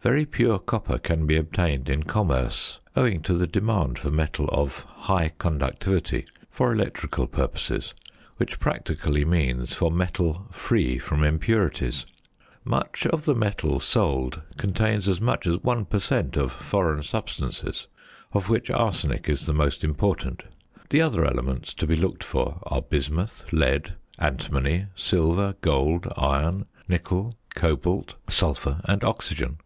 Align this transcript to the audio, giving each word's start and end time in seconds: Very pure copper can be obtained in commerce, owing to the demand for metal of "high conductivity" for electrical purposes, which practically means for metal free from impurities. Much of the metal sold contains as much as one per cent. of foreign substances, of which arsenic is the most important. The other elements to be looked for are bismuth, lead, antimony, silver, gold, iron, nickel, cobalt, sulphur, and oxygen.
Very 0.00 0.26
pure 0.26 0.60
copper 0.60 0.96
can 0.98 1.26
be 1.26 1.34
obtained 1.36 1.88
in 1.90 2.04
commerce, 2.04 2.78
owing 2.94 3.20
to 3.22 3.34
the 3.34 3.48
demand 3.48 3.98
for 3.98 4.12
metal 4.12 4.48
of 4.52 4.86
"high 4.88 5.30
conductivity" 5.38 6.24
for 6.48 6.72
electrical 6.72 7.26
purposes, 7.26 7.94
which 8.36 8.60
practically 8.60 9.24
means 9.24 9.74
for 9.74 9.90
metal 9.90 10.46
free 10.52 11.00
from 11.00 11.24
impurities. 11.24 12.06
Much 12.64 13.06
of 13.06 13.24
the 13.24 13.34
metal 13.34 13.80
sold 13.80 14.40
contains 14.56 15.08
as 15.08 15.20
much 15.20 15.48
as 15.48 15.58
one 15.64 15.84
per 15.84 15.98
cent. 15.98 16.36
of 16.36 16.52
foreign 16.52 17.02
substances, 17.02 17.88
of 18.32 18.48
which 18.48 18.70
arsenic 18.70 19.28
is 19.28 19.46
the 19.46 19.52
most 19.52 19.82
important. 19.82 20.44
The 20.90 21.02
other 21.02 21.24
elements 21.24 21.74
to 21.74 21.88
be 21.88 21.96
looked 21.96 22.22
for 22.22 22.60
are 22.66 22.82
bismuth, 22.82 23.52
lead, 23.52 23.94
antimony, 24.20 24.86
silver, 24.94 25.56
gold, 25.60 26.06
iron, 26.16 26.66
nickel, 26.86 27.34
cobalt, 27.56 28.14
sulphur, 28.28 28.80
and 28.84 29.02
oxygen. 29.02 29.58